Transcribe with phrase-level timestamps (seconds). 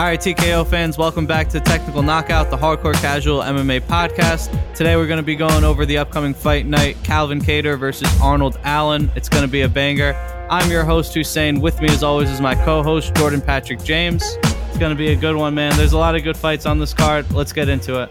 [0.00, 4.48] All right, TKO fans, welcome back to Technical Knockout, the hardcore casual MMA podcast.
[4.74, 8.58] Today we're going to be going over the upcoming fight night Calvin Kattar versus Arnold
[8.64, 9.10] Allen.
[9.14, 10.14] It's going to be a banger.
[10.48, 11.60] I'm your host, Hussein.
[11.60, 14.38] With me, as always, is my co host, Jordan Patrick James.
[14.42, 15.76] It's going to be a good one, man.
[15.76, 17.30] There's a lot of good fights on this card.
[17.30, 18.10] Let's get into it.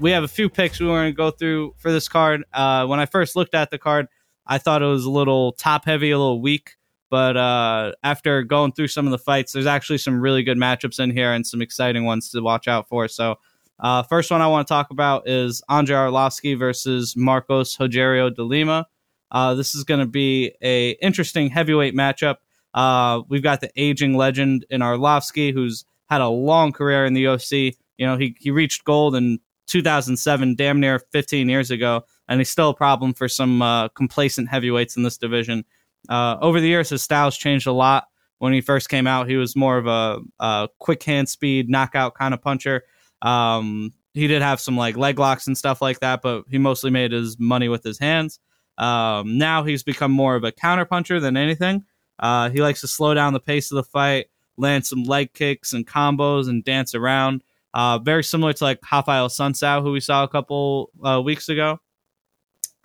[0.00, 2.42] We have a few picks we want to go through for this card.
[2.52, 4.08] Uh, when I first looked at the card,
[4.46, 6.76] I thought it was a little top heavy, a little weak.
[7.10, 10.98] But uh, after going through some of the fights, there's actually some really good matchups
[10.98, 13.06] in here and some exciting ones to watch out for.
[13.08, 13.36] So,
[13.78, 18.42] uh, first one I want to talk about is Andrei Arlovsky versus Marcos Rogerio de
[18.42, 18.86] Lima.
[19.30, 22.36] Uh, this is going to be a interesting heavyweight matchup.
[22.72, 27.24] Uh, we've got the aging legend in Arlovsky, who's had a long career in the
[27.24, 27.76] UFC.
[27.98, 32.50] You know, he he reached gold in 2007, damn near 15 years ago and he's
[32.50, 35.64] still a problem for some uh, complacent heavyweights in this division.
[36.08, 38.08] Uh, over the years, his style's changed a lot.
[38.38, 42.14] When he first came out, he was more of a, a quick hand speed knockout
[42.14, 42.82] kind of puncher.
[43.22, 46.90] Um, he did have some like leg locks and stuff like that, but he mostly
[46.90, 48.38] made his money with his hands.
[48.76, 51.84] Um, now he's become more of a counter puncher than anything.
[52.18, 55.72] Uh, he likes to slow down the pace of the fight, land some leg kicks
[55.72, 57.42] and combos, and dance around.
[57.74, 61.80] Uh, very similar to like Raphael Assunção, who we saw a couple uh, weeks ago.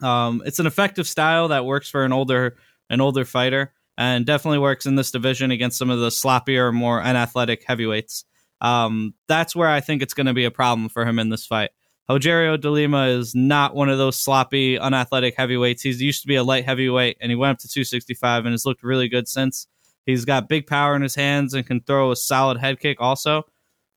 [0.01, 2.57] Um, it's an effective style that works for an older
[2.89, 7.03] an older fighter, and definitely works in this division against some of the sloppier, more
[7.03, 8.25] unathletic heavyweights.
[8.61, 11.45] Um, that's where I think it's going to be a problem for him in this
[11.45, 11.69] fight.
[12.09, 15.83] Rogerio de Lima is not one of those sloppy, unathletic heavyweights.
[15.83, 18.65] He's used to be a light heavyweight, and he went up to 265 and has
[18.65, 19.67] looked really good since.
[20.07, 23.45] He's got big power in his hands and can throw a solid head kick also.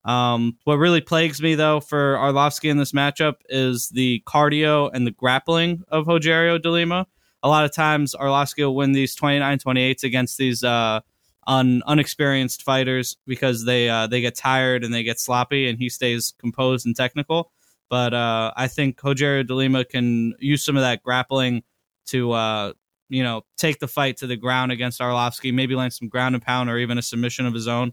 [0.05, 5.07] Um, what really plagues me though for Arlovsky in this matchup is the cardio and
[5.07, 7.07] the grappling of Rogerio de Lima.
[7.43, 11.01] A lot of times Arlovsky will win these 29-28s against these uh,
[11.47, 15.89] un- unexperienced fighters because they uh, they get tired and they get sloppy, and he
[15.89, 17.53] stays composed and technical.
[17.89, 21.63] But uh, I think Rogerio de Lima can use some of that grappling
[22.07, 22.73] to uh,
[23.09, 26.43] you know take the fight to the ground against Arlovsky, maybe land some ground and
[26.43, 27.93] pound or even a submission of his own.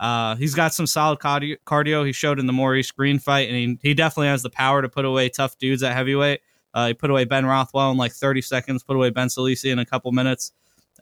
[0.00, 2.06] Uh, he's got some solid cardio.
[2.06, 4.88] He showed in the Maurice Greene fight, and he, he definitely has the power to
[4.88, 6.40] put away tough dudes at heavyweight.
[6.72, 9.78] Uh, he put away Ben Rothwell in like 30 seconds, put away Ben Sosoli in
[9.78, 10.52] a couple minutes.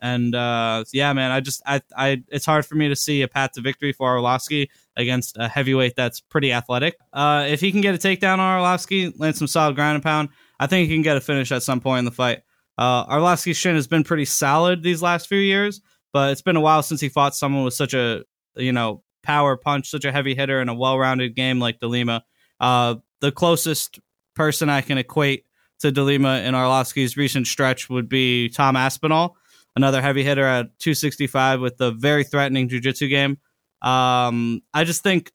[0.01, 3.27] And uh, yeah, man, I just I I it's hard for me to see a
[3.27, 6.95] path to victory for Arlovsky against a heavyweight that's pretty athletic.
[7.11, 10.29] Uh, if he can get a takedown on Arlovsky, land some solid ground and pound,
[10.59, 12.43] I think he can get a finish at some point in the fight.
[12.77, 15.81] Uh, Arlovsky's shin has been pretty solid these last few years,
[16.13, 18.23] but it's been a while since he fought someone with such a
[18.59, 22.21] you know, power punch, such a heavy hitter in a well rounded game like DeLima.
[22.59, 23.99] Uh, the closest
[24.35, 25.45] person I can equate
[25.79, 29.37] to DeLima in Arlovsky's recent stretch would be Tom Aspinall,
[29.75, 33.37] another heavy hitter at 265 with a very threatening jiu-jitsu game.
[33.81, 35.31] Um, I just think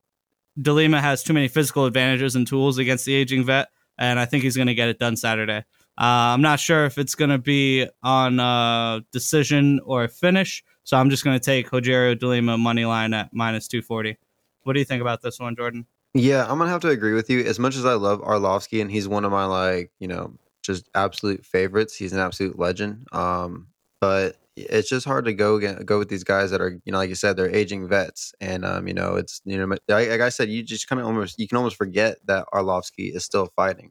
[0.60, 3.68] DeLima has too many physical advantages and tools against the aging vet,
[3.98, 5.64] and I think he's going to get it done Saturday.
[5.96, 10.62] Uh, I'm not sure if it's going to be on a decision or a finish,
[10.84, 14.16] so I'm just going to take Rogerio de Lima money line at minus 240.
[14.62, 15.86] What do you think about this one, Jordan?
[16.14, 17.40] Yeah, I'm gonna have to agree with you.
[17.40, 20.88] As much as I love Arlovsky and he's one of my like, you know, just
[20.94, 21.96] absolute favorites.
[21.96, 23.06] He's an absolute legend.
[23.12, 23.66] Um,
[24.00, 26.98] but it's just hard to go again, go with these guys that are, you know,
[26.98, 30.28] like you said, they're aging vets, and um, you know, it's you know, like I
[30.28, 33.90] said, you just kind of almost you can almost forget that Arlovsky is still fighting.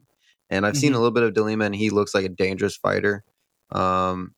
[0.50, 0.80] And I've mm-hmm.
[0.80, 3.24] seen a little bit of de Lima, and he looks like a dangerous fighter.
[3.70, 4.34] Um,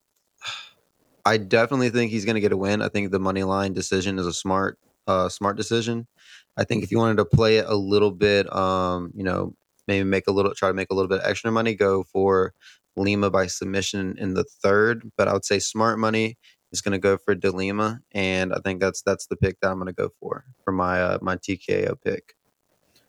[1.27, 2.81] I definitely think he's going to get a win.
[2.83, 4.79] I think the money line decision is a smart,
[5.09, 6.07] uh, smart decision.
[6.57, 9.55] I think if you wanted to play it a little bit, um, you know,
[9.89, 12.55] maybe make a little, try to make a little bit extra money, go for
[12.97, 15.11] Lima by submission in the third.
[15.17, 16.39] But I would say smart money
[16.71, 19.71] is going to go for De Lima, and I think that's that's the pick that
[19.71, 22.37] I'm going to go for for my uh, my TKO pick.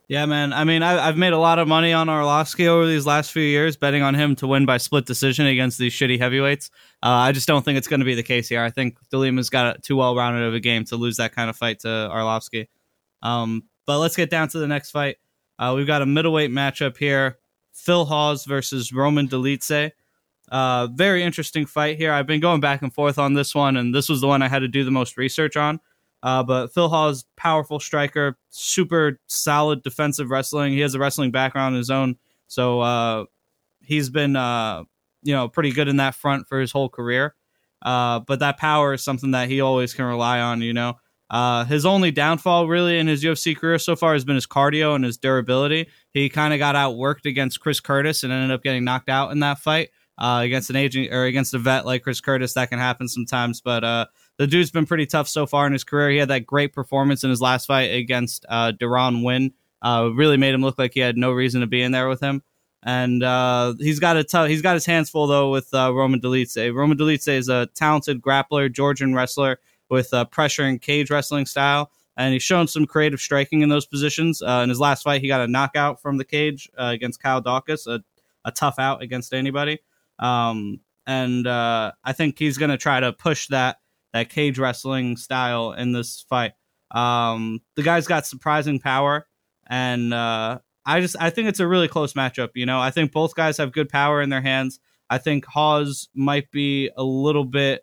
[0.07, 0.53] Yeah, man.
[0.53, 3.43] I mean, I, have made a lot of money on Arlovsky over these last few
[3.43, 6.69] years, betting on him to win by split decision against these shitty heavyweights.
[7.03, 8.63] Uh, I just don't think it's going to be the case here.
[8.63, 11.49] I think DeLima's got a, too well rounded of a game to lose that kind
[11.49, 12.69] of fight to Arlovsky.
[13.21, 15.17] Um, but let's get down to the next fight.
[15.59, 17.39] Uh, we've got a middleweight matchup here
[17.73, 19.91] Phil Hawes versus Roman Dolidze.
[20.49, 22.13] Uh, very interesting fight here.
[22.13, 24.47] I've been going back and forth on this one, and this was the one I
[24.47, 25.79] had to do the most research on.
[26.23, 30.73] Uh, but Phil Hawes, powerful striker, super solid defensive wrestling.
[30.73, 32.17] He has a wrestling background of his own,
[32.47, 33.25] so uh,
[33.81, 34.83] he's been uh,
[35.23, 37.35] you know pretty good in that front for his whole career.
[37.81, 40.61] Uh, but that power is something that he always can rely on.
[40.61, 40.95] You know,
[41.29, 44.95] uh, his only downfall really in his UFC career so far has been his cardio
[44.95, 45.87] and his durability.
[46.13, 49.39] He kind of got outworked against Chris Curtis and ended up getting knocked out in
[49.41, 49.89] that fight.
[50.17, 52.53] uh, against an agent or against a vet like Chris Curtis.
[52.53, 54.05] That can happen sometimes, but uh,
[54.37, 56.11] the dude's been pretty tough so far in his career.
[56.11, 59.53] He had that great performance in his last fight against uh, Deron Winn.
[59.81, 62.19] Uh, really made him look like he had no reason to be in there with
[62.19, 62.41] him.
[62.83, 66.21] And uh, he's got a t- he's got his hands full though with uh, Roman
[66.21, 66.73] Dolidze.
[66.73, 71.91] Roman Dolidze is a talented grappler, Georgian wrestler with uh, pressure and cage wrestling style,
[72.15, 74.41] and he's shown some creative striking in those positions.
[74.41, 77.41] Uh, in his last fight, he got a knockout from the cage uh, against Kyle
[77.41, 78.03] Daukaus, a,
[78.45, 79.79] a tough out against anybody.
[80.19, 83.77] Um, and uh, I think he's going to try to push that
[84.13, 86.53] that cage wrestling style in this fight.
[86.91, 89.27] Um, the guy's got surprising power,
[89.67, 92.49] and uh, I just I think it's a really close matchup.
[92.55, 94.79] You know, I think both guys have good power in their hands.
[95.09, 97.81] I think Hawes might be a little bit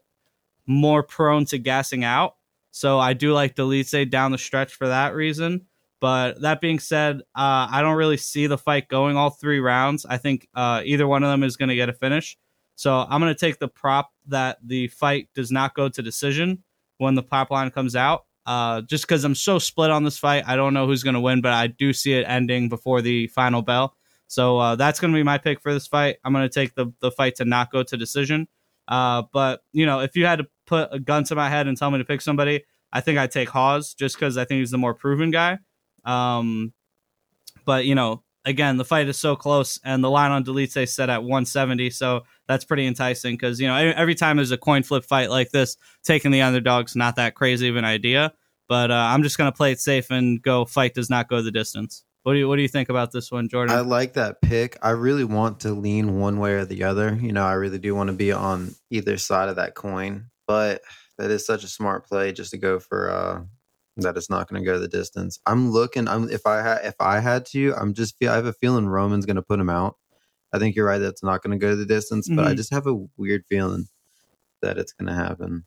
[0.67, 2.37] more prone to gassing out,
[2.71, 5.67] so I do like Dolidze down the stretch for that reason.
[6.01, 10.05] But that being said, uh, I don't really see the fight going all three rounds.
[10.05, 12.37] I think uh, either one of them is going to get a finish.
[12.77, 16.63] So I'm going to take the prop that the fight does not go to decision
[16.99, 18.25] when the prop line comes out.
[18.47, 21.21] Uh, just because I'm so split on this fight, I don't know who's going to
[21.21, 23.97] win, but I do see it ending before the final bell.
[24.27, 26.17] So uh, that's going to be my pick for this fight.
[26.25, 28.49] I'm going to take the the fight to not go to decision.
[28.89, 31.77] Uh, but you know, if you had to put a gun to my head and
[31.77, 34.71] tell me to pick somebody, I think I'd take Hawes just because I think he's
[34.71, 35.59] the more proven guy.
[36.05, 36.73] Um,
[37.65, 41.11] but you know, again, the fight is so close, and the line on Dolidze set
[41.11, 45.05] at 170, so that's pretty enticing because you know every time there's a coin flip
[45.05, 48.33] fight like this, taking the underdog's not that crazy of an idea.
[48.69, 50.65] But uh, I'm just gonna play it safe and go.
[50.65, 52.05] Fight does not go the distance.
[52.25, 53.77] What do you What do you think about this one, Jordan?
[53.77, 54.79] I like that pick.
[54.83, 57.19] I really want to lean one way or the other.
[57.21, 60.81] You know, I really do want to be on either side of that coin, but
[61.19, 63.43] that is such a smart play just to go for uh,
[63.99, 65.39] that it's not going to go the distance.
[65.47, 66.09] I'm looking.
[66.09, 68.87] I'm if I had if I had to, I'm just feel I have a feeling
[68.87, 69.97] Roman's going to put him out.
[70.55, 70.99] I think you're right.
[70.99, 72.37] That's not going to go the distance, mm-hmm.
[72.37, 72.57] but I mm-hmm.
[72.57, 73.89] just have a weird feeling
[74.63, 75.65] that it's going to happen.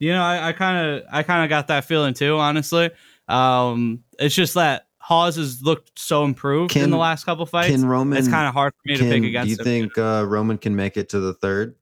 [0.00, 2.36] You know, I kind of I kind of got that feeling too.
[2.36, 2.90] Honestly,
[3.28, 7.70] um, it's just that Hawes has looked so improved can, in the last couple fights.
[7.70, 8.18] Can Roman?
[8.18, 9.46] It's kind of hard for me can, to pick against.
[9.46, 9.88] Do you him.
[9.88, 11.76] think uh, Roman can make it to the third?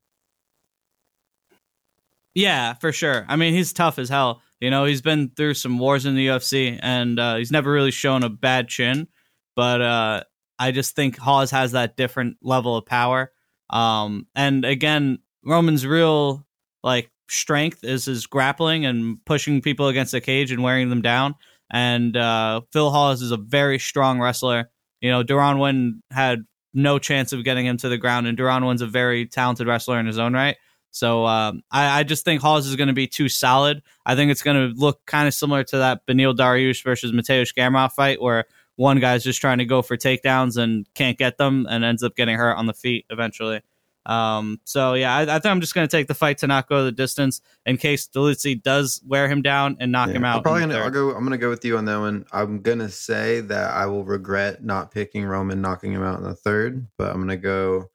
[2.35, 3.25] Yeah, for sure.
[3.29, 4.43] I mean, he's tough as hell.
[4.61, 7.91] You know, he's been through some wars in the UFC, and uh, he's never really
[7.91, 9.09] shown a bad chin.
[9.57, 10.23] But uh,
[10.63, 13.33] I just think Hawes has that different level of power.
[13.69, 16.47] Um, and again, Roman's real
[16.85, 21.35] like strength is his grappling and pushing people against the cage and wearing them down.
[21.69, 24.71] And uh, Phil Hawes is a very strong wrestler.
[25.01, 28.67] You know, Deron Winn had no chance of getting him to the ground, and Deron
[28.67, 30.57] Winn's a very talented wrestler in his own right.
[30.93, 33.83] So um, I, I, just think Hawes is going to be too solid.
[34.05, 37.55] I think it's going to look kind of similar to that Beneil Dariush versus Mateusz
[37.55, 38.45] Gamrot fight, where
[38.77, 42.17] one guy's just trying to go for takedowns and can't get them, and ends up
[42.17, 43.63] getting hurt on the feet eventually.
[44.05, 46.69] Um, so yeah, I, I think I'm just going to take the fight to not
[46.69, 50.39] go the distance in case Dolidze does wear him down and knock yeah, him out.
[50.39, 51.11] I'm probably gonna I'll go.
[51.11, 52.27] I'm going to go with you on that one.
[52.33, 56.25] I'm going to say that I will regret not picking Roman knocking him out in
[56.25, 57.91] the third, but I'm going to go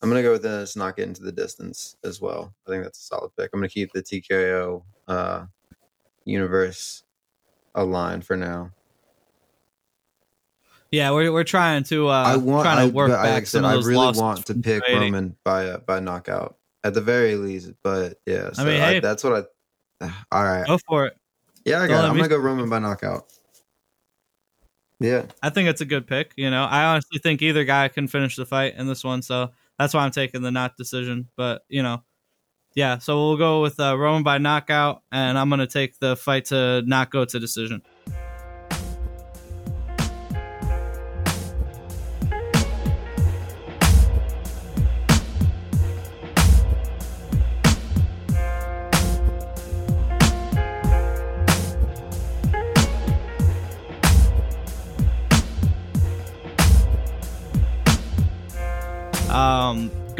[0.00, 2.54] I'm gonna go with this not get into the distance as well.
[2.66, 3.50] I think that's a solid pick.
[3.52, 5.46] I'm gonna keep the TKO uh,
[6.24, 7.02] universe
[7.74, 8.70] aligned for now.
[10.90, 13.62] Yeah, we're we're trying to uh, I want trying to work I, back like some
[13.62, 17.02] said, of those I really want to pick Roman by uh, by knockout at the
[17.02, 17.72] very least.
[17.82, 19.50] But yeah, so I mean, hey, that's what
[20.00, 20.14] I.
[20.32, 21.16] All right, go for it.
[21.64, 22.04] Yeah, I got.
[22.04, 23.26] I'm gonna go Roman by knockout.
[25.00, 26.32] Yeah, I think it's a good pick.
[26.36, 29.20] You know, I honestly think either guy can finish the fight in this one.
[29.20, 31.28] So that's why I'm taking the not decision.
[31.36, 32.02] But you know,
[32.74, 32.98] yeah.
[32.98, 36.82] So we'll go with uh, Roman by knockout, and I'm gonna take the fight to
[36.86, 37.82] not go to decision.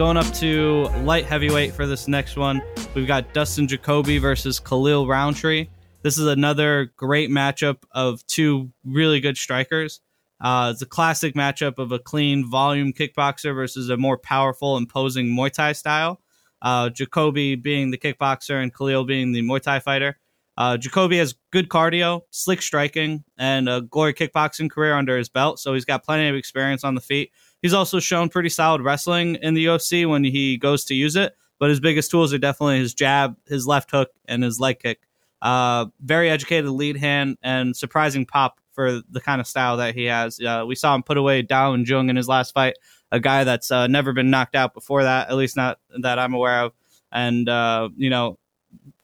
[0.08, 2.62] Going up to light heavyweight for this next one,
[2.94, 5.68] we've got Dustin Jacoby versus Khalil Rountree.
[6.00, 10.00] This is another great matchup of two really good strikers.
[10.40, 15.26] Uh, it's a classic matchup of a clean volume kickboxer versus a more powerful, imposing
[15.26, 16.22] Muay Thai style.
[16.62, 20.18] Uh, Jacoby being the kickboxer and Khalil being the Muay Thai fighter.
[20.56, 25.60] Uh, Jacoby has good cardio, slick striking, and a glory kickboxing career under his belt,
[25.60, 27.30] so he's got plenty of experience on the feet.
[27.62, 31.34] He's also shown pretty solid wrestling in the UFC when he goes to use it,
[31.58, 35.00] but his biggest tools are definitely his jab, his left hook, and his leg kick.
[35.42, 40.04] Uh, very educated lead hand and surprising pop for the kind of style that he
[40.04, 40.40] has.
[40.40, 42.74] Uh, we saw him put away Dao Jung in his last fight
[43.10, 46.34] a guy that's uh, never been knocked out before that, at least not that I'm
[46.34, 46.72] aware of.
[47.10, 48.38] And uh, you know,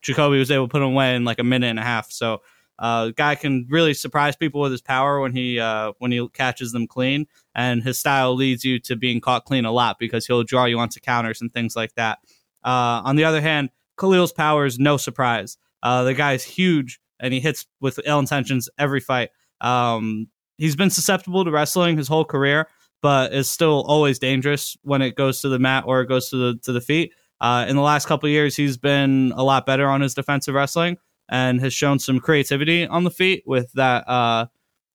[0.02, 2.10] Jacoby was able to put him away in like a minute and a half.
[2.10, 2.42] So
[2.78, 6.72] uh, guy can really surprise people with his power when he uh, when he catches
[6.72, 10.42] them clean, and his style leads you to being caught clean a lot because he'll
[10.42, 12.18] draw you onto counters and things like that.
[12.64, 15.56] Uh, on the other hand, Khalil's power is no surprise.
[15.82, 19.30] Uh, the guy's huge and he hits with ill intentions every fight.
[19.60, 22.68] Um, he's been susceptible to wrestling his whole career,
[23.02, 26.36] but is still always dangerous when it goes to the mat or it goes to
[26.36, 27.12] the to the feet.
[27.40, 30.96] Uh, in the last couple years, he's been a lot better on his defensive wrestling
[31.28, 34.46] and has shown some creativity on the feet with that uh,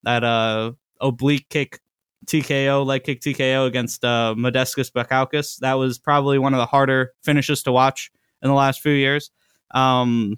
[0.04, 0.72] that uh,
[1.02, 1.80] oblique kick
[2.26, 5.58] TKO, leg kick TKO against uh, Modestas Bukauskas.
[5.60, 9.32] That was probably one of the harder finishes to watch in the last few years.
[9.72, 10.38] Um,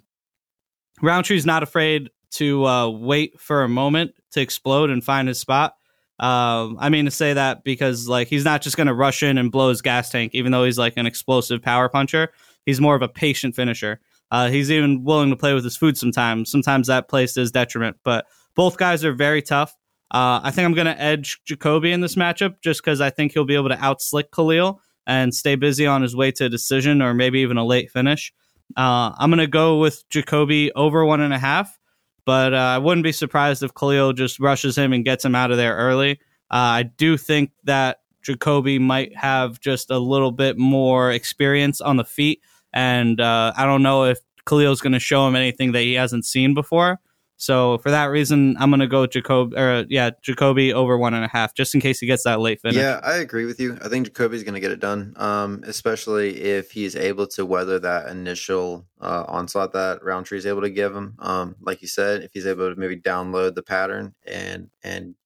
[1.02, 5.76] Rountree's not afraid to uh, wait for a moment to explode and find his spot.
[6.18, 9.38] Um, I mean to say that because like he's not just going to rush in
[9.38, 12.32] and blow his gas tank, even though he's like an explosive power puncher.
[12.64, 14.00] He's more of a patient finisher.
[14.32, 16.50] Uh, he's even willing to play with his food sometimes.
[16.50, 17.98] Sometimes that plays to his detriment.
[18.02, 18.24] But
[18.56, 19.76] both guys are very tough.
[20.10, 23.32] Uh, I think I'm going to edge Jacoby in this matchup just because I think
[23.32, 27.02] he'll be able to outslick Khalil and stay busy on his way to a decision
[27.02, 28.32] or maybe even a late finish.
[28.74, 31.78] Uh, I'm going to go with Jacoby over one and a half,
[32.24, 35.50] but uh, I wouldn't be surprised if Khalil just rushes him and gets him out
[35.50, 36.12] of there early.
[36.50, 41.98] Uh, I do think that Jacoby might have just a little bit more experience on
[41.98, 42.40] the feet
[42.72, 46.24] and uh, I don't know if Khalil's going to show him anything that he hasn't
[46.24, 47.00] seen before.
[47.42, 51.24] So for that reason, I'm going to go Jacob or yeah, Jacoby over one and
[51.24, 52.76] a half, just in case he gets that late finish.
[52.76, 53.76] Yeah, I agree with you.
[53.82, 57.80] I think Jacoby's going to get it done, um, especially if he's able to weather
[57.80, 61.16] that initial uh, onslaught that Rountree is able to give him.
[61.18, 65.16] Um, like you said, if he's able to maybe download the pattern and and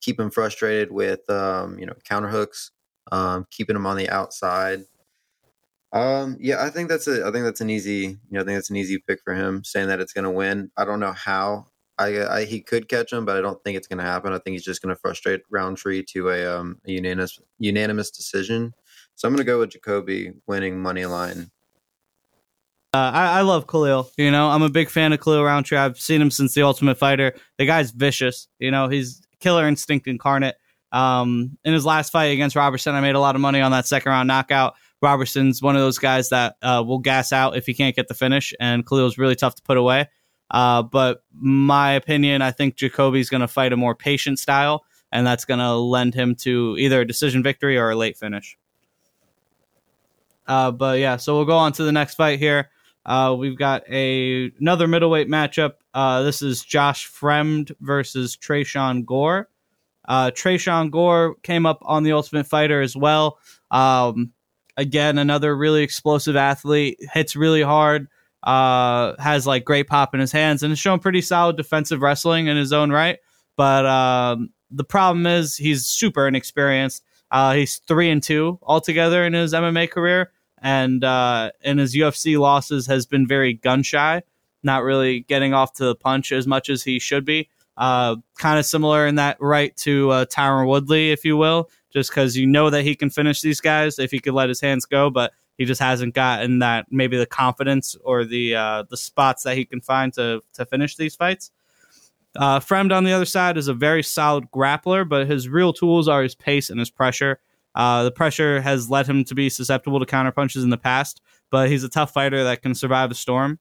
[0.00, 2.70] keep him frustrated with um, you know counter hooks,
[3.10, 4.84] um, keeping him on the outside,
[5.96, 7.26] um, yeah, I think that's a.
[7.26, 7.96] I think that's an easy.
[8.00, 9.64] You know, I think that's an easy pick for him.
[9.64, 10.70] Saying that it's going to win.
[10.76, 11.66] I don't know how.
[11.98, 14.34] I, I, he could catch him, but I don't think it's going to happen.
[14.34, 18.74] I think he's just going to frustrate Rountree to a, um, a unanimous unanimous decision.
[19.14, 21.50] So I'm going to go with Jacoby winning money line.
[22.92, 24.10] Uh, I, I love Khalil.
[24.18, 25.78] You know, I'm a big fan of Khalil Rountree.
[25.78, 27.34] I've seen him since the Ultimate Fighter.
[27.56, 28.48] The guy's vicious.
[28.58, 30.56] You know, he's killer instinct incarnate.
[30.92, 33.86] Um, in his last fight against Robertson, I made a lot of money on that
[33.86, 34.74] second round knockout.
[35.02, 38.14] Robertson's one of those guys that uh, will gas out if he can't get the
[38.14, 40.08] finish, and Khalil's really tough to put away.
[40.50, 45.26] Uh, but my opinion, I think Jacoby's going to fight a more patient style, and
[45.26, 48.56] that's going to lend him to either a decision victory or a late finish.
[50.46, 52.70] Uh, but yeah, so we'll go on to the next fight here.
[53.04, 55.74] Uh, we've got a another middleweight matchup.
[55.94, 59.48] Uh, this is Josh Fremd versus Tresean Gore.
[60.08, 63.38] Uh, Tresean Gore came up on the Ultimate Fighter as well.
[63.70, 64.32] Um,
[64.76, 68.08] again, another really explosive athlete, hits really hard,
[68.42, 72.46] uh, has like great pop in his hands, and has shown pretty solid defensive wrestling
[72.46, 73.18] in his own right.
[73.56, 77.02] But um, the problem is he's super inexperienced.
[77.30, 82.38] Uh, he's three and two altogether in his MMA career, and uh, in his UFC
[82.38, 84.22] losses has been very gun shy,
[84.62, 87.48] not really getting off to the punch as much as he should be.
[87.76, 92.10] Uh, kind of similar in that right to uh, Tyron Woodley, if you will just
[92.10, 94.84] because you know that he can finish these guys if he could let his hands
[94.84, 99.44] go, but he just hasn't gotten that maybe the confidence or the uh, the spots
[99.44, 101.50] that he can find to to finish these fights.
[102.36, 106.06] Uh, Fremd on the other side is a very solid grappler, but his real tools
[106.06, 107.40] are his pace and his pressure.
[107.74, 111.22] Uh, the pressure has led him to be susceptible to counter punches in the past,
[111.50, 113.58] but he's a tough fighter that can survive a storm.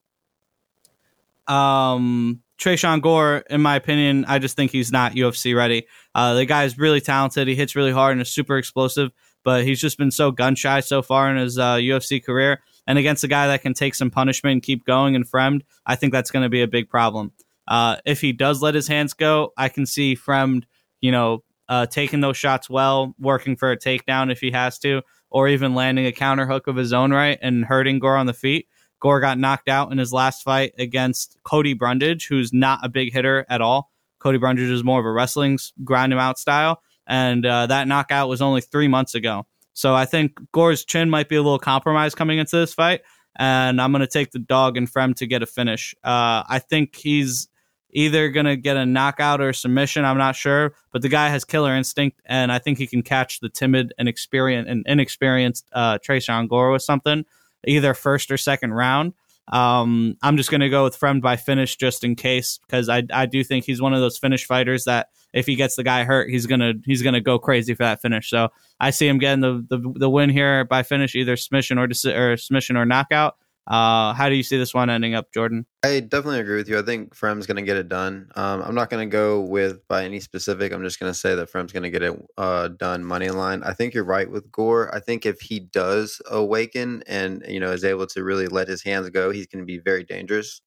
[1.47, 5.87] Um, Tresean Gore, in my opinion, I just think he's not UFC ready.
[6.13, 7.47] Uh, the guy is really talented.
[7.47, 9.11] He hits really hard and is super explosive,
[9.43, 12.61] but he's just been so gun shy so far in his uh, UFC career.
[12.87, 15.95] And against a guy that can take some punishment and keep going and Fremd, I
[15.95, 17.31] think that's going to be a big problem.
[17.67, 20.63] Uh, if he does let his hands go, I can see Fremd,
[21.01, 25.01] you know, uh, taking those shots well, working for a takedown if he has to,
[25.29, 28.33] or even landing a counter hook of his own right and hurting Gore on the
[28.33, 28.67] feet.
[29.05, 33.13] Gore got knocked out in his last fight against Cody Brundage, who's not a big
[33.13, 33.91] hitter at all.
[34.17, 38.29] Cody Brundage is more of a wrestling grind him out style, and uh, that knockout
[38.29, 39.45] was only three months ago.
[39.73, 43.01] So I think Gore's chin might be a little compromised coming into this fight,
[43.35, 45.93] and I'm going to take the dog and Fremd to get a finish.
[46.03, 47.47] Uh, I think he's
[47.91, 50.03] either going to get a knockout or submission.
[50.03, 53.39] I'm not sure, but the guy has killer instinct, and I think he can catch
[53.39, 57.23] the timid and experienced and inexperienced uh, Tresean Gore with something
[57.67, 59.13] either first or second round.
[59.47, 63.03] Um, I'm just going to go with Fremd by finish just in case because I
[63.13, 66.03] I do think he's one of those finish fighters that if he gets the guy
[66.03, 68.29] hurt, he's gonna he's gonna go crazy for that finish.
[68.29, 71.87] So I see him getting the the, the win here by finish, either submission or
[72.07, 73.37] or submission or knockout.
[73.67, 75.65] Uh, how do you see this one ending up, Jordan?
[75.83, 76.77] I definitely agree with you.
[76.77, 78.29] I think Fremd's going to get it done.
[78.35, 80.71] Um, I'm not going to go with by any specific.
[80.71, 83.63] I'm just going to say that Fremd's going to get it uh, done money line.
[83.63, 84.93] I think you're right with Gore.
[84.93, 88.83] I think if he does awaken and you know is able to really let his
[88.83, 90.61] hands go, he's going to be very dangerous.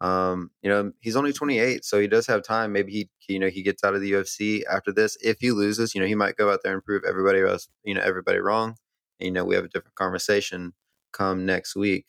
[0.00, 2.72] Um, you know, he's only 28, so he does have time.
[2.72, 5.18] Maybe he, you know, he gets out of the UFC after this.
[5.20, 7.94] If he loses, you know, he might go out there and prove everybody else, you
[7.94, 8.76] know, everybody wrong.
[9.18, 10.72] And, you know, we have a different conversation
[11.12, 12.06] come next week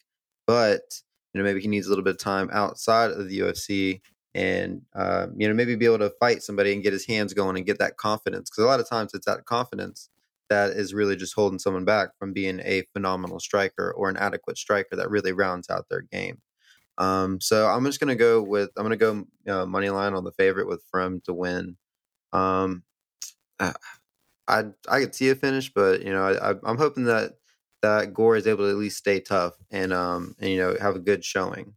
[0.50, 4.02] but you know maybe he needs a little bit of time outside of the UFC
[4.34, 7.56] and uh, you know maybe be able to fight somebody and get his hands going
[7.56, 10.10] and get that confidence because a lot of times it's that confidence
[10.50, 14.58] that is really just holding someone back from being a phenomenal striker or an adequate
[14.58, 16.42] striker that really rounds out their game.
[16.98, 20.32] Um, so I'm just gonna go with I'm gonna go uh, money line on the
[20.32, 21.78] favorite with Fremd to win.
[22.34, 22.82] Um,
[23.60, 23.74] I
[24.48, 27.34] I, could see a finish, but you know I, I'm hoping that
[27.82, 30.96] that Gore is able to at least stay tough and um and you know have
[30.96, 31.76] a good showing.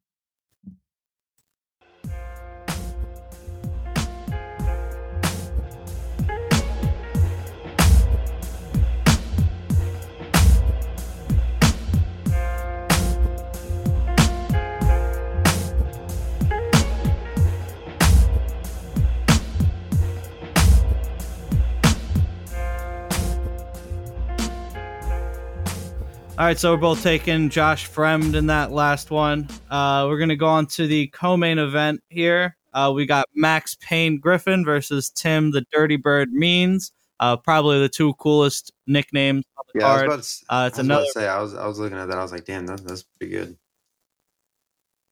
[26.38, 29.46] All right, so we're both taking Josh Fremd in that last one.
[29.70, 32.56] Uh, we're gonna go on to the co-main event here.
[32.72, 36.92] Uh, we got Max Payne Griffin versus Tim the Dirty Bird Means.
[37.20, 40.10] Uh, probably the two coolest nicknames on the yeah, card.
[40.10, 41.06] I was about to, uh, it's I another.
[41.12, 42.16] say I was I was looking at that.
[42.16, 43.58] I was like, damn, that, that's pretty good.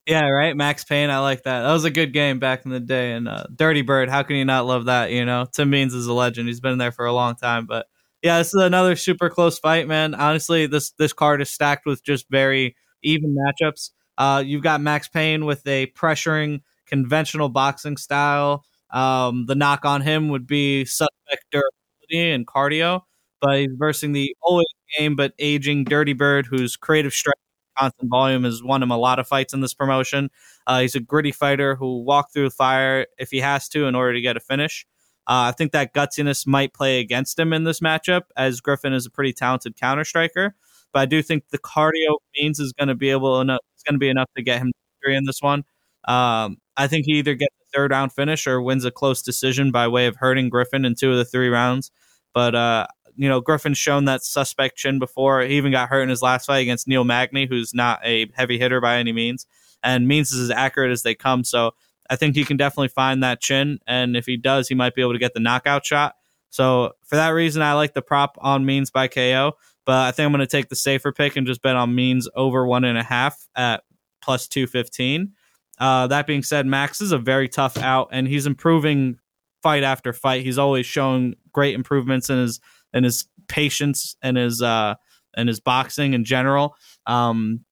[0.07, 0.57] Yeah, right.
[0.57, 1.63] Max Payne, I like that.
[1.63, 3.13] That was a good game back in the day.
[3.13, 5.13] And uh, Dirty Bird, how can you not love that?
[5.13, 6.49] You know, Tim Means is a legend.
[6.49, 7.87] He's been there for a long time, but
[8.23, 10.15] yeah, this is another super close fight, man.
[10.15, 13.91] Honestly, this this card is stacked with just very even matchups.
[14.19, 18.65] Uh, you've got Max Payne with a pressuring conventional boxing style.
[18.91, 23.03] Um, the knock on him would be suspect durability and cardio,
[23.41, 24.67] but he's versing the always
[24.99, 27.39] game but aging Dirty Bird, whose creative strength
[27.79, 30.29] constant volume has won him a lot of fights in this promotion.
[30.67, 34.13] Uh, he's a gritty fighter who walk through fire if he has to in order
[34.13, 34.87] to get a finish.
[35.31, 39.07] Uh, I think that gutsiness might play against him in this matchup, as Griffin is
[39.07, 40.57] a pretty talented counter striker.
[40.93, 43.61] But I do think the cardio means is going to be able enough.
[43.75, 44.73] It's going to be enough to get him
[45.05, 45.61] in this one.
[46.09, 49.71] Um, I think he either gets a third round finish or wins a close decision
[49.71, 51.93] by way of hurting Griffin in two of the three rounds.
[52.35, 55.43] But uh, you know, Griffin's shown that suspect chin before.
[55.43, 58.59] He even got hurt in his last fight against Neil Magny, who's not a heavy
[58.59, 59.47] hitter by any means,
[59.83, 61.45] and Means is as accurate as they come.
[61.45, 61.73] So
[62.11, 65.01] I think he can definitely find that chin, and if he does, he might be
[65.01, 66.17] able to get the knockout shot.
[66.51, 69.53] So for that reason, I like the prop on Means by KO,
[69.87, 72.29] but I think I'm going to take the safer pick and just bet on Means
[72.35, 73.85] over one and a half at
[74.21, 75.33] plus two fifteen.
[75.79, 79.19] Uh, that being said, Max is a very tough out, and he's improving
[79.63, 80.43] fight after fight.
[80.43, 82.61] He's always shown great improvements in his
[82.93, 84.97] in his patience and his uh
[85.37, 86.75] and his boxing in general.
[87.07, 87.65] Um,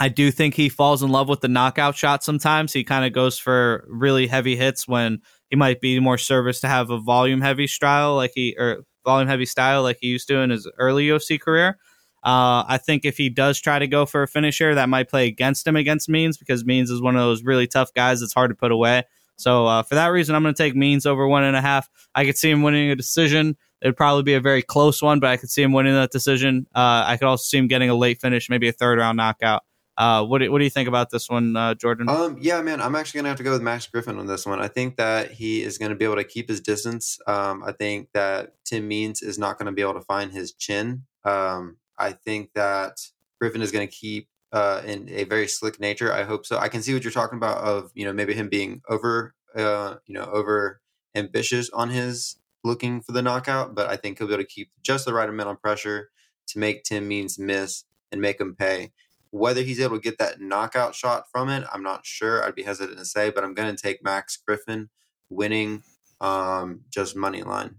[0.00, 2.72] I do think he falls in love with the knockout shot sometimes.
[2.72, 6.68] He kind of goes for really heavy hits when he might be more service to
[6.68, 10.38] have a volume heavy style like he or volume heavy style like he used to
[10.38, 11.76] in his early UFC career.
[12.22, 15.26] Uh, I think if he does try to go for a finisher, that might play
[15.26, 18.50] against him against Means because Means is one of those really tough guys that's hard
[18.50, 19.04] to put away.
[19.36, 21.90] So uh, for that reason, I'm going to take Means over one and a half.
[22.14, 23.56] I could see him winning a decision.
[23.82, 26.66] It'd probably be a very close one, but I could see him winning that decision.
[26.74, 29.62] Uh, I could also see him getting a late finish, maybe a third round knockout.
[30.00, 32.08] Uh, what do, what do you think about this one, uh, Jordan?
[32.08, 34.58] Um, yeah, man, I'm actually gonna have to go with Max Griffin on this one.
[34.58, 37.18] I think that he is to be able to keep his distance.
[37.26, 41.02] Um, I think that Tim Means is not to be able to find his chin.
[41.22, 42.96] Um, I think that
[43.38, 46.10] Griffin is to keep uh, in a very slick nature.
[46.10, 46.56] I hope so.
[46.56, 49.96] I can see what you're talking about of you know maybe him being over uh,
[50.06, 50.80] you know over
[51.14, 54.70] ambitious on his looking for the knockout, but I think he'll be able to keep
[54.82, 56.08] just the right amount of pressure
[56.46, 58.92] to make Tim Means miss and make him pay.
[59.30, 62.44] Whether he's able to get that knockout shot from it, I'm not sure.
[62.44, 64.88] I'd be hesitant to say, but I'm going to take Max Griffin
[65.28, 65.82] winning
[66.20, 67.76] um, just money line.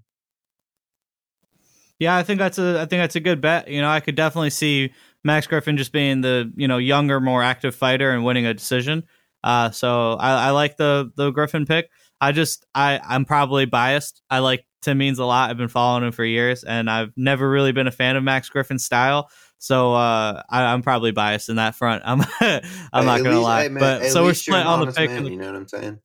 [2.00, 3.68] Yeah, I think that's a I think that's a good bet.
[3.68, 4.92] You know, I could definitely see
[5.24, 9.04] Max Griffin just being the you know younger, more active fighter and winning a decision.
[9.44, 11.90] Uh, so I, I like the the Griffin pick.
[12.20, 14.24] I just I I'm probably biased.
[14.32, 15.52] I like Tim Means a lot.
[15.52, 18.50] I've been following him for years, and I've never really been a fan of Max
[18.50, 19.30] Griffin's style.
[19.64, 22.02] So uh, I, I'm probably biased in that front.
[22.04, 23.62] I'm I'm Hey, not gonna least- lie.
[23.64, 25.12] hey, man, but so we're split on the pick.
[25.12, 26.00] man, you know what I'm saying?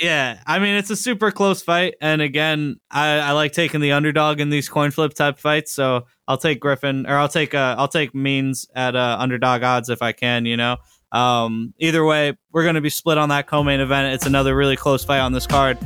[0.00, 3.92] yeah, I mean it's a super close fight, and again, I, I like taking the
[3.92, 5.70] underdog in these coin flip type fights.
[5.72, 9.88] So I'll take Griffin, or I'll take uh, I'll take Means at uh, underdog odds
[9.90, 10.44] if I can.
[10.46, 10.78] You know,
[11.12, 14.14] um, either way, we're going to be split on that co-main event.
[14.14, 15.78] It's another really close fight on this card.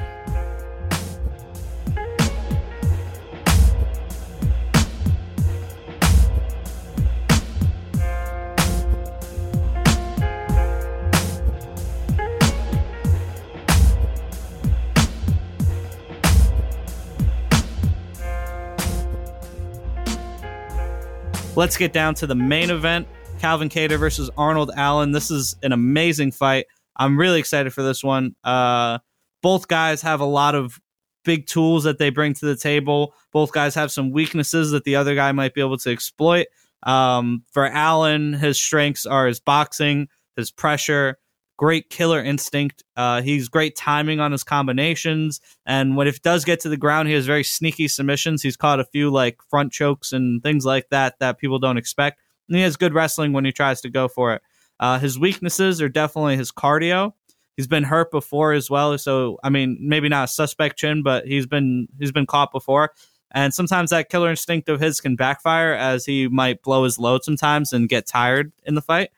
[21.57, 23.07] Let's get down to the main event
[23.39, 25.13] Calvin Kattar versus Arnold Allen.
[25.13, 26.67] This is an amazing fight.
[26.97, 28.35] I'm really excited for this one.
[28.43, 28.99] Uh,
[29.41, 30.81] both guys have a lot of
[31.25, 33.15] big tools that they bring to the table.
[33.33, 36.49] Both guys have some weaknesses that the other guy might be able to exploit.
[36.83, 41.19] Um, for Allen, his strengths are his boxing, his pressure,
[41.57, 42.83] great killer instinct.
[42.97, 47.09] Uh, he's great timing on his combinations, and when it does get to the ground,
[47.09, 48.43] he has very sneaky submissions.
[48.43, 52.21] He's caught a few like front chokes and things like that that people don't expect.
[52.49, 54.43] And he has good wrestling when he tries to go for it.
[54.81, 57.13] Uh, his weaknesses are definitely his cardio.
[57.57, 61.27] He's been hurt before as well, so I mean, maybe not a suspect chin, but
[61.27, 62.91] he's been he's been caught before.
[63.31, 67.25] And sometimes that killer instinct of his can backfire as he might blow his load
[67.25, 69.11] sometimes and get tired in the fight.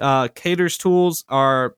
[0.00, 1.76] Uh, Kattar's tools are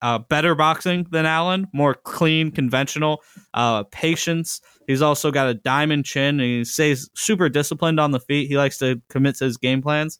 [0.00, 3.22] uh, better boxing than Allen, more clean, conventional,
[3.54, 4.60] uh, patience.
[4.86, 8.48] He's also got a diamond chin and he stays super disciplined on the feet.
[8.48, 10.18] He likes to commit to his game plans.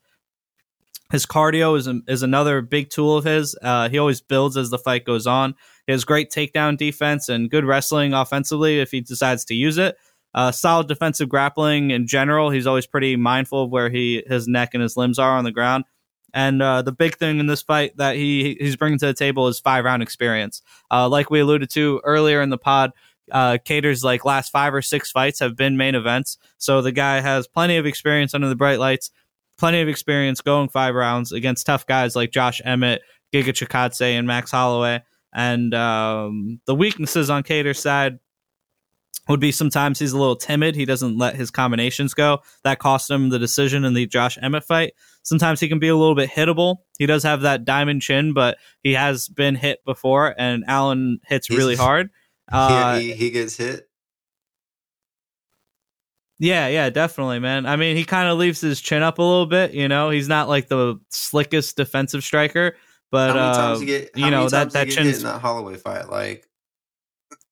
[1.11, 3.56] His cardio is, is another big tool of his.
[3.62, 5.54] Uh, he always builds as the fight goes on.
[5.87, 9.96] He has great takedown defense and good wrestling offensively if he decides to use it.
[10.34, 12.50] Uh, solid defensive grappling in general.
[12.50, 15.50] He's always pretty mindful of where he his neck and his limbs are on the
[15.50, 15.84] ground.
[16.34, 19.48] And uh, the big thing in this fight that he he's bringing to the table
[19.48, 20.62] is five round experience.
[20.90, 22.92] Uh, like we alluded to earlier in the pod,
[23.32, 27.20] uh, Kattar's like last five or six fights have been main events, so the guy
[27.20, 29.10] has plenty of experience under the bright lights,
[29.58, 34.26] plenty of experience going five rounds against tough guys like Josh Emmett, Giga Chikadze, and
[34.26, 35.02] Max Holloway.
[35.32, 38.18] And um, the weaknesses on Kattar's side
[39.28, 40.74] would be sometimes he's a little timid.
[40.74, 42.40] He doesn't let his combinations go.
[42.64, 44.94] That cost him the decision in the Josh Emmett fight.
[45.22, 46.76] Sometimes he can be a little bit hittable.
[46.98, 51.46] He does have that diamond chin, but he has been hit before, and Allen hits
[51.46, 52.10] He's- really hard.
[52.50, 53.90] Uh, he, he gets hit.
[56.38, 57.66] Yeah, yeah, definitely, man.
[57.66, 59.74] I mean, he kind of leaves his chin up a little bit.
[59.74, 62.74] You know, he's not like the slickest defensive striker,
[63.10, 64.10] but uh, you get?
[64.16, 66.08] How you know that that get in that Holloway fight?
[66.08, 66.47] Like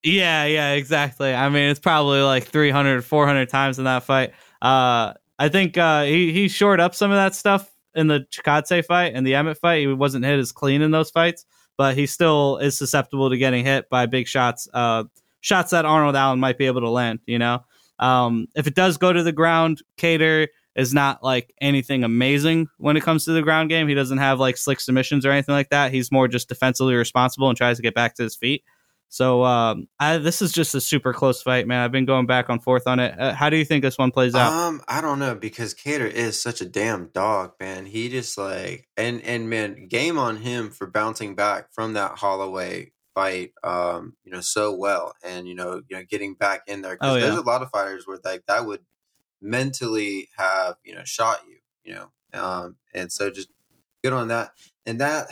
[0.07, 1.35] Yeah, yeah, exactly.
[1.35, 4.35] I mean, it's probably like 300, 400 times in that fight.
[4.63, 8.85] Uh, I think uh, he he shored up some of that stuff in the Chikadze
[8.85, 9.81] fight and the Emmett fight.
[9.81, 11.45] He wasn't hit as clean in those fights,
[11.77, 14.69] but he still is susceptible to getting hit by big shots.
[14.73, 15.05] Uh,
[15.41, 17.19] shots that Arnold Allen might be able to land.
[17.27, 17.65] You know,
[17.99, 22.97] um, if it does go to the ground, Kattar is not like anything amazing when
[22.97, 23.89] it comes to the ground game.
[23.89, 25.91] He doesn't have like slick submissions or anything like that.
[25.91, 28.63] He's more just defensively responsible and tries to get back to his feet.
[29.09, 31.81] So um, I, this is just a super close fight, man.
[31.81, 33.19] I've been going back and forth on it.
[33.19, 34.53] Uh, how do you think this one plays out?
[34.53, 37.87] Um, I don't know because Kattar is such a damn dog, man.
[37.87, 42.93] He just like and and man, game on him for bouncing back from that Holloway
[43.15, 46.97] fight, um, you know, so well, and you know, you know, getting back in there.
[46.99, 47.27] 'Cause Oh, yeah.
[47.27, 48.81] there's a lot of fighters where like that would
[49.41, 53.49] mentally have you know shot you, you know, um, and so just
[54.03, 54.51] good on that.
[54.85, 55.29] And that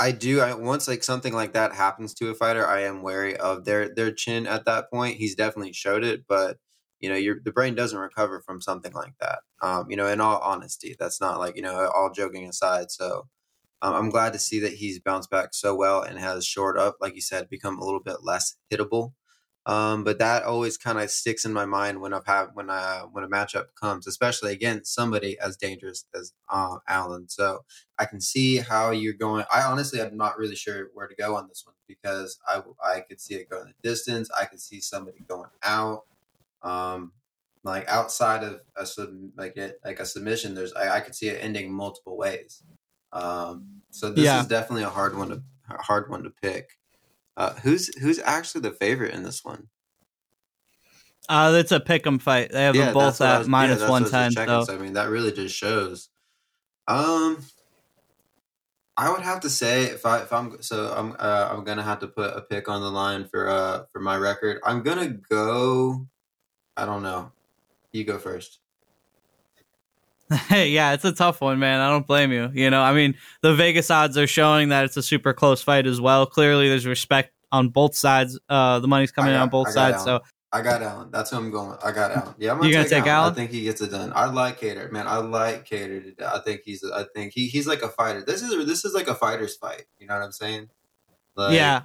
[0.00, 0.40] I do.
[0.40, 3.94] I once like something like that happens to a fighter, I am wary of their
[3.94, 5.16] their chin at that point.
[5.18, 6.58] He's definitely showed it, but
[7.00, 10.20] you know your the brain doesn't recover from something like that um you know in
[10.20, 13.26] all honesty that's not like you know all joking aside so
[13.82, 16.96] um, i'm glad to see that he's bounced back so well and has shored up
[17.00, 19.12] like you said become a little bit less hittable
[19.66, 23.04] um but that always kind of sticks in my mind when i've had when I
[23.12, 27.28] when a matchup comes especially against somebody as dangerous as uh allen.
[27.28, 27.64] So
[27.98, 31.36] i can see how you're going i honestly i'm not really sure where to go
[31.36, 34.80] on this one because i i could see it going the distance i could see
[34.80, 36.04] somebody going out
[36.62, 37.12] um
[37.62, 41.28] like outside of a sub, like it like a submission there's I, I could see
[41.28, 42.62] it ending multiple ways.
[43.12, 44.40] Um so this Yeah.
[44.40, 46.78] is definitely a hard one to a hard one to pick
[47.40, 49.68] uh who's who's actually the favorite in this one
[51.28, 52.50] Uh, it's a pick 'em fight.
[52.50, 54.46] They have them both at was- minus what I 110.
[54.48, 56.08] So so i mean that really just shows
[56.88, 57.38] um
[58.96, 62.00] I would have to say if I if I'm so I'm uh, I'm gonna have
[62.00, 64.60] to put a pick on the line for uh for my record.
[64.62, 66.06] I'm gonna go.
[66.76, 67.32] I don't know.
[67.92, 68.58] You go first.
[70.50, 71.80] yeah, it's a tough one, man.
[71.80, 72.50] I don't blame you.
[72.54, 75.86] You know, I mean, the Vegas odds are showing that it's a super close fight
[75.86, 76.24] as well.
[76.26, 78.38] Clearly, there's respect on both sides.
[78.48, 80.04] Uh, the money's coming got, in on both sides.
[80.04, 80.20] So
[80.52, 81.10] I got Allen.
[81.10, 81.70] That's who I'm going.
[81.70, 81.84] With.
[81.84, 82.34] I got Allen.
[82.38, 83.22] Yeah, I'm gonna You're gonna take, take Allen.
[83.22, 83.32] Allen?
[83.32, 84.12] I think he gets it done.
[84.14, 85.08] I like Kattar, man.
[85.08, 86.20] I like Kattar.
[86.22, 86.84] I think he's.
[86.84, 88.22] I think he, he's like a fighter.
[88.24, 89.84] This is this is like a fighter's fight.
[89.98, 90.68] You know what I'm saying?
[91.36, 91.82] Like, yeah,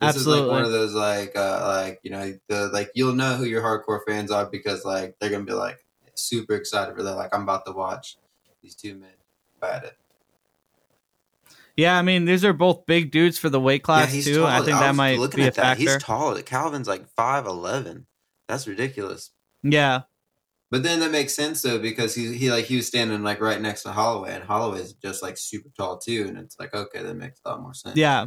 [0.00, 3.34] This is like one of those like uh like you know the like you'll know
[3.34, 5.78] who your hardcore fans are because like they're gonna be like
[6.18, 7.14] super excited for that.
[7.16, 8.16] Like I'm about to watch
[8.62, 9.10] these two men
[9.60, 9.96] bat it.
[11.76, 14.44] yeah, I mean, these are both big dudes for the weight class too.
[14.44, 15.62] I think that might looking be a at that.
[15.78, 15.82] factor.
[15.82, 16.34] He's tall.
[16.42, 18.06] Calvin's like five eleven.
[18.48, 19.30] That's ridiculous.
[19.62, 20.02] yeah,
[20.70, 23.60] But then that makes sense though because he he like he was standing like right
[23.60, 27.02] next to Holloway and Holloway is just like super tall too and it's like okay
[27.02, 27.96] that makes a lot more sense.
[27.96, 28.26] yeah.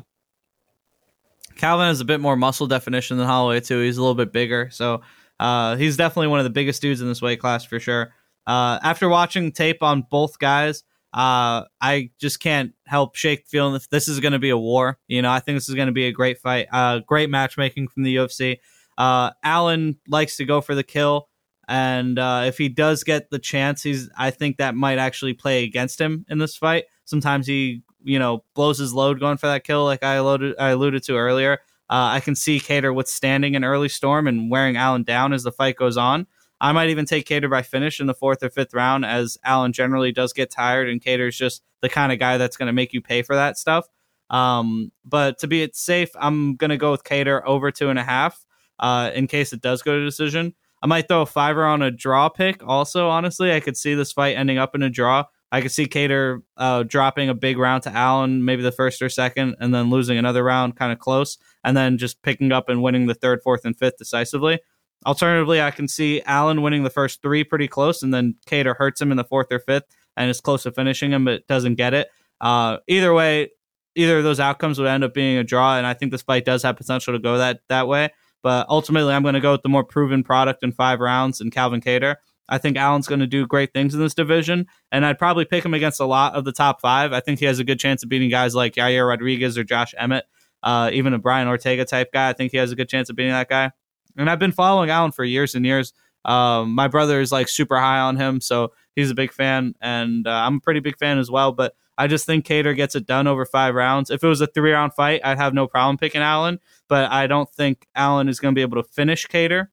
[1.55, 3.81] Calvin has a bit more muscle definition than Holloway too.
[3.81, 5.01] He's a little bit bigger, so
[5.39, 8.13] uh, he's definitely one of the biggest dudes in this weight class for sure.
[8.45, 13.89] Uh, after watching tape on both guys, uh, I just can't help shake feeling that
[13.89, 14.99] this is going to be a war.
[15.07, 16.67] You know, I think this is going to be a great fight.
[16.71, 18.57] Uh, great matchmaking from the UFC.
[18.97, 21.29] Uh, Allen likes to go for the kill,
[21.67, 24.09] and uh, if he does get the chance, he's.
[24.17, 26.85] I think that might actually play against him in this fight.
[27.05, 30.69] Sometimes he, you know, blows his load going for that kill, like I alluded, I
[30.69, 31.59] alluded to earlier.
[31.89, 35.51] Uh, I can see Kattar withstanding an early storm and wearing Allen down as the
[35.51, 36.27] fight goes on.
[36.61, 39.73] I might even take Kattar by finish in the fourth or fifth round, as Allen
[39.73, 42.93] generally does get tired, and Kattar's just the kind of guy that's going to make
[42.93, 43.87] you pay for that stuff.
[44.29, 47.97] Um, but to be it safe, I'm going to go with Kattar over two and
[47.97, 48.45] a half
[48.77, 50.53] uh, in case it does go to decision.
[50.81, 52.61] I might throw a fiver on a draw pick.
[52.65, 55.25] Also, honestly, I could see this fight ending up in a draw.
[55.51, 59.09] I could see Kattar uh, dropping a big round to Allen, maybe the first or
[59.09, 62.83] second, and then losing another round kind of close, and then just picking up and
[62.83, 64.59] winning the third, fourth, and fifth decisively.
[65.05, 69.01] Alternatively, I can see Allen winning the first three pretty close, and then Kattar hurts
[69.01, 69.85] him in the fourth or fifth,
[70.15, 72.09] and is close to finishing him, but doesn't get it.
[72.41, 73.49] Uh, either way,
[73.95, 76.45] either of those outcomes would end up being a draw, and I think this fight
[76.45, 78.09] does have potential to go that that way.
[78.41, 81.51] But ultimately, I'm going to go with the more proven product in five rounds and
[81.51, 82.17] Calvin Kattar.
[82.49, 85.63] I think Allen's going to do great things in this division, and I'd probably pick
[85.63, 87.13] him against a lot of the top five.
[87.13, 89.93] I think he has a good chance of beating guys like Yair Rodriguez or Josh
[89.97, 90.25] Emmett,
[90.63, 92.29] uh, even a Brian Ortega type guy.
[92.29, 93.71] I think he has a good chance of beating that guy.
[94.17, 95.93] And I've been following Allen for years and years.
[96.25, 100.27] Um, my brother is like super high on him, so he's a big fan, and
[100.27, 101.51] uh, I'm a pretty big fan as well.
[101.51, 104.09] But I just think Kattar gets it done over five rounds.
[104.09, 107.27] If it was a three round fight, I'd have no problem picking Allen, but I
[107.27, 109.67] don't think Allen is going to be able to finish Kattar.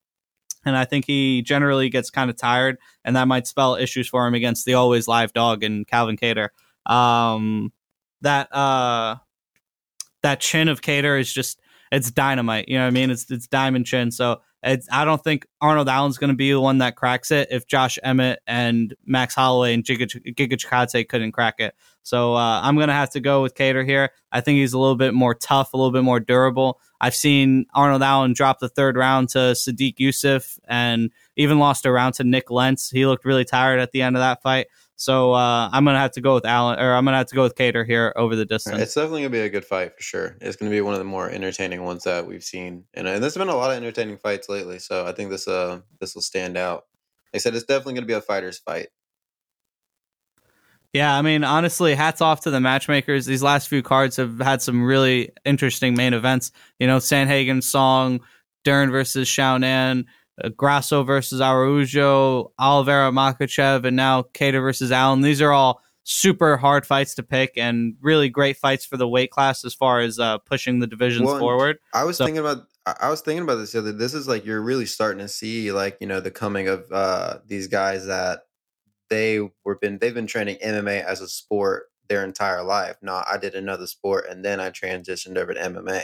[0.66, 4.26] And I think he generally gets kind of tired, and that might spell issues for
[4.26, 6.48] him against the always live dog and Calvin Kattar.
[6.84, 7.72] Um,
[8.22, 9.16] that uh,
[10.22, 11.60] that chin of Kattar is just
[11.92, 12.68] it's dynamite.
[12.68, 13.10] You know what I mean?
[13.10, 14.10] It's it's diamond chin.
[14.10, 17.48] So it's, I don't think Arnold Allen's going to be the one that cracks it
[17.50, 21.74] if Josh Emmett and Max Holloway and Giga, Chikadze couldn't crack it.
[22.02, 24.10] So uh, I'm going to have to go with Kattar here.
[24.30, 26.80] I think he's a little bit more tough, a little bit more durable.
[27.00, 31.90] I've seen Arnold Allen drop the third round to Sodiq Yusuff and even lost a
[31.92, 32.90] round to Nik Lentz.
[32.90, 34.68] He looked really tired at the end of that fight.
[34.98, 37.42] So uh, I'm gonna have to go with Allen, or I'm gonna have to go
[37.42, 38.80] with Kattar here over the distance.
[38.80, 40.36] It's definitely gonna be a good fight for sure.
[40.40, 43.36] It's gonna be one of the more entertaining ones that we've seen, and, and there's
[43.36, 44.78] been a lot of entertaining fights lately.
[44.78, 46.84] So I think this uh this will stand out.
[47.34, 48.88] I said it's definitely gonna be a fighter's fight.
[50.94, 53.26] Yeah, I mean, honestly, hats off to the matchmakers.
[53.26, 56.52] These last few cards have had some really interesting main events.
[56.78, 58.20] You know, Sandhagen Song,
[58.64, 60.04] Dern versus Xiaonan, uh,
[60.56, 65.22] Grasso versus Araujo, Oliveira Makhachev, and now Kattar versus Allen.
[65.22, 69.30] These are all super hard fights to pick and really great fights for the weight
[69.30, 71.78] class as far as uh, pushing the divisions Well, forward.
[71.92, 72.66] I was So- thinking about
[73.00, 73.90] I was thinking about this the other.
[73.92, 77.38] This is like you're really starting to see like you know the coming of uh
[77.44, 78.42] these guys that
[79.10, 82.94] they were been they've been training MMA as a sport their entire life.
[83.02, 86.02] No, I did another sport and then I transitioned over to MMA.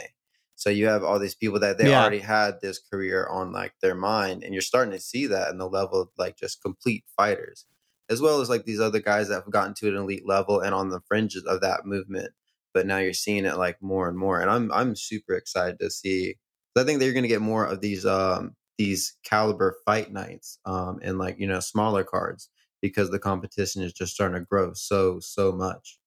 [0.55, 1.89] So you have all these people that they Yeah.
[1.89, 5.57] already had this career on like their mind, and you're starting to see that in
[5.57, 7.65] the level of like just complete fighters,
[8.09, 10.73] as well as like these other guys that have gotten to an elite level and
[10.75, 12.31] on the fringes of that movement.
[12.73, 15.89] But now you're seeing it like more and more, and I'm I'm super excited to
[15.91, 16.35] see.
[16.75, 20.99] I think they're going to get more of these um these caliber fight nights um
[21.03, 22.49] and like you know smaller cards
[22.81, 25.99] because the competition is just starting to grow so so much.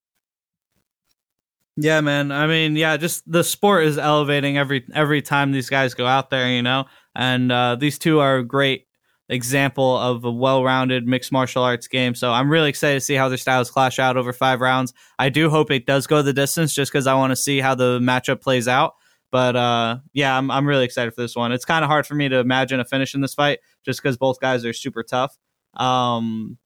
[1.77, 2.33] Yeah, man.
[2.33, 6.31] I mean, yeah, just the sport is elevating every every time these guys go out
[6.31, 6.87] there, you know.
[7.15, 8.87] And uh, these two are a great
[9.29, 12.15] example of a well-rounded mixed martial arts game.
[12.15, 14.95] So I'm really excited to see how their styles clash out over five rounds.
[15.19, 17.75] I do hope it does go the distance, just because I want to see how
[17.75, 18.95] the matchup plays out.
[19.31, 21.53] But uh, yeah, I'm I'm really excited for this one.
[21.53, 24.17] It's kind of hard for me to imagine a finish in this fight, just because
[24.17, 25.37] both guys are super tough.
[25.75, 26.57] Um,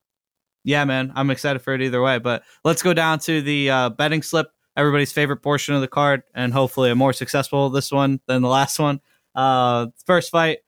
[0.63, 2.19] yeah, man, I'm excited for it either way.
[2.19, 6.23] But let's go down to the uh, betting slip, everybody's favorite portion of the card,
[6.35, 9.01] and hopefully a more successful this one than the last one.
[9.35, 10.59] Uh, first fight,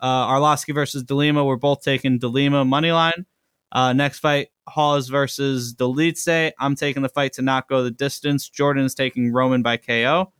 [0.00, 1.44] uh, Arlovsky versus Delima.
[1.44, 3.26] We're both taking Delima money line.
[3.72, 6.52] Uh, next fight, Hawes versus Dolidze.
[6.58, 8.48] I'm taking the fight to not go the distance.
[8.48, 10.32] Jordan is taking Roman by KO.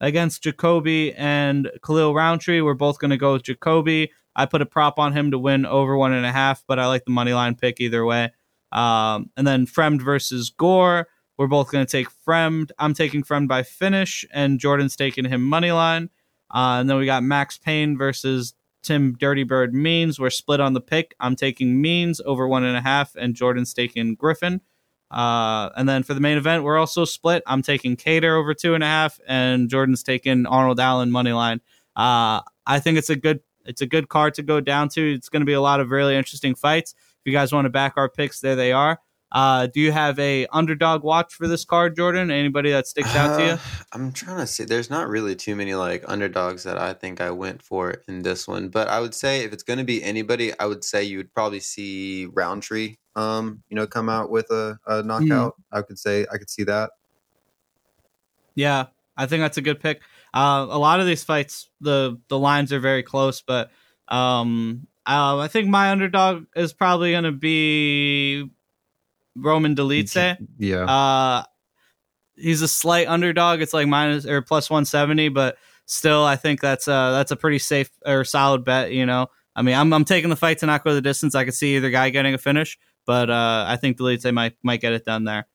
[0.00, 4.10] Against Jacoby and Khalil Rountree, we're both going to go with Jacoby.
[4.34, 6.86] I put a prop on him to win over one and a half, but I
[6.86, 8.32] like the money line pick either way.
[8.72, 11.06] Um, and then Fremd versus Gore.
[11.36, 12.70] We're both going to take Fremd.
[12.78, 16.10] I'm taking Fremd by finish, and Jordan's taking him money line.
[16.50, 20.20] Uh, and then we got Max Payne versus Tim Dirty Bird Means.
[20.20, 21.14] We're split on the pick.
[21.20, 24.60] I'm taking Means over one and a half, and Jordan's taking Griffin.
[25.10, 27.42] Uh, and then for the main event, we're also split.
[27.46, 31.60] I'm taking Kattar over two and a half, and Jordan's taking Arnold Allen money line.
[31.94, 35.12] Uh, I think it's a good it's a good card to go down to.
[35.12, 36.94] It's going to be a lot of really interesting fights.
[36.94, 38.98] If you guys want to back our picks, there they are.
[39.32, 42.30] Uh, do you have a underdog watch for this card, Jordan?
[42.30, 43.50] Anybody that sticks out to you?
[43.52, 43.58] Uh,
[43.92, 44.64] I'm trying to see.
[44.64, 48.46] There's not really too many like underdogs that I think I went for in this
[48.46, 51.16] one, but I would say if it's going to be anybody, I would say you
[51.16, 55.54] would probably see Rountree, um, you know, come out with a, a knockout.
[55.72, 56.90] I could say I could see that.
[58.54, 60.02] Yeah, I think that's a good pick.
[60.34, 63.70] Uh, a lot of these fights, the the lines are very close, but
[64.08, 68.50] um, uh, I think my underdog is probably going to be
[69.36, 70.36] Roman Dolidze.
[70.58, 70.84] Yeah.
[70.84, 71.44] Uh,
[72.36, 73.60] he's a slight underdog.
[73.60, 77.36] It's like minus or plus one seventy, but still, I think that's a that's a
[77.36, 78.92] pretty safe or solid bet.
[78.92, 81.34] You know, I mean, I'm I'm taking the fight to not go the distance.
[81.34, 84.80] I could see either guy getting a finish, but uh, I think Dolidze might might
[84.80, 85.46] get it done there.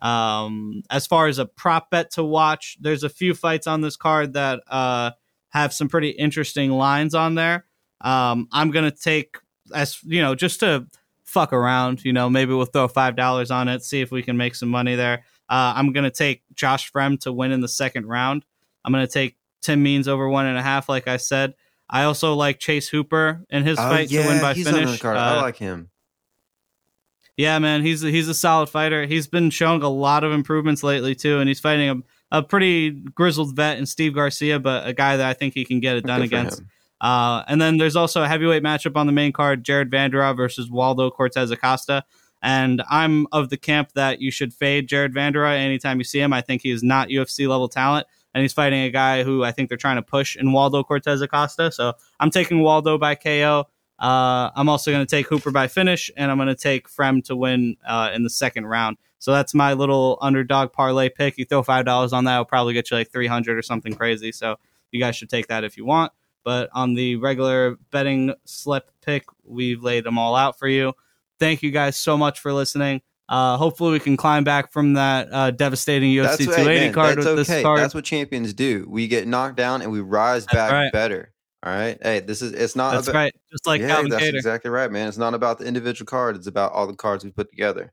[0.00, 3.96] Um, as far as a prop bet to watch, there's a few fights on this
[3.96, 5.12] card that uh,
[5.50, 7.66] have some pretty interesting lines on there.
[8.00, 9.36] Um, I'm gonna take
[9.74, 10.86] as you know just to
[11.32, 12.04] fuck around.
[12.04, 14.68] You know, maybe we'll throw five dollars on it, see if we can make some
[14.68, 15.24] money there.
[15.48, 18.44] Uh, I'm gonna take Josh Fremd to win in the second round.
[18.84, 21.54] I'm gonna take Tim Means over one and a half, like I said.
[21.90, 24.92] I also like Chase Hooper in his Oh, fight to win by finish.
[24.92, 25.16] the card.
[25.16, 25.90] I Uh, like him.
[27.36, 29.06] yeah, man, he's he's a solid fighter.
[29.06, 31.88] He's been showing a lot of improvements lately too, and he's fighting
[32.30, 35.64] a, a pretty grizzled vet in Steve Garcia, but a guy that I think he
[35.64, 36.62] can get it done Good against.
[37.02, 40.70] Uh, and then there's also a heavyweight matchup on the main card: Jared Vanderaa versus
[40.70, 42.04] Waldo Cortes Acosta.
[42.42, 46.32] And I'm of the camp that you should fade Jared Vanderaa anytime you see him.
[46.32, 49.52] I think he is not UFC level talent, and he's fighting a guy who I
[49.52, 51.70] think they're trying to push in Waldo Cortes Acosta.
[51.70, 53.66] So I'm taking Waldo by KO.
[53.98, 57.24] Uh, I'm also going to take Hooper by finish, and I'm going to take Fremd
[57.26, 58.96] to win uh, in the second round.
[59.20, 61.38] So that's my little underdog parlay pick.
[61.38, 64.32] You throw five dollars on that, it'll probably get you like 300 or something crazy.
[64.32, 64.56] So
[64.90, 66.12] you guys should take that if you want.
[66.44, 70.92] But on the regular betting slip pick, we've laid them all out for you.
[71.38, 73.02] Thank you guys so much for listening.
[73.28, 77.08] Uh, hopefully, we can climb back from that uh, devastating UFC That's, 280 man, card
[77.08, 77.36] that's with okay.
[77.36, 77.80] this card.
[77.80, 78.86] That's what champions do.
[78.88, 80.92] We get knocked down and we rise That's back right.
[80.92, 81.32] better.
[81.64, 81.96] All right.
[82.02, 83.34] Hey, this is it's not That's about, right.
[83.50, 85.06] Just like yeah, that's exactly right, man.
[85.06, 86.34] It's not about the individual card.
[86.34, 87.92] It's about all the cards we put together.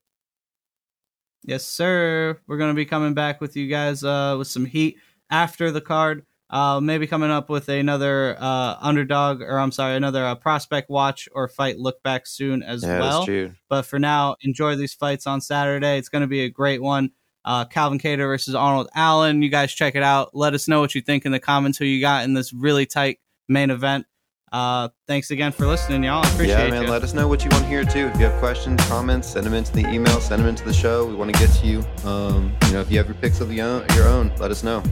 [1.43, 2.39] Yes, sir.
[2.47, 4.97] We're going to be coming back with you guys uh, with some heat
[5.29, 6.25] after the card.
[6.49, 11.29] Uh, maybe coming up with another uh, underdog, or I'm sorry, another uh, prospect watch
[11.31, 13.27] or fight look back soon as yeah, well.
[13.69, 15.97] But for now, enjoy these fights on Saturday.
[15.99, 17.11] It's going to be a great one.
[17.45, 19.43] Uh, Calvin Kattar versus Arnold Allen.
[19.43, 20.35] You guys check it out.
[20.35, 21.77] Let us know what you think in the comments.
[21.77, 24.07] Who you got in this really tight main event.
[24.51, 26.25] Uh, thanks again for listening, y'all.
[26.25, 26.83] I appreciate yeah, man.
[26.83, 26.89] you.
[26.89, 28.07] Let us know what you want to hear too.
[28.07, 30.19] If you have questions, comments, send them into the email.
[30.19, 31.05] Send them into the show.
[31.05, 31.83] We want to get to you.
[32.03, 34.63] Um, you know, if you have your picks of your own, your own, let us
[34.63, 34.83] know.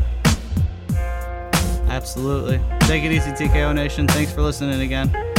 [1.90, 2.60] Absolutely.
[2.82, 4.08] Take it easy, TKO Nation.
[4.08, 5.37] Thanks for listening again.